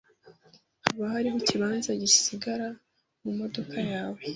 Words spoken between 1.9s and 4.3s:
gisigara mumodoka yawe?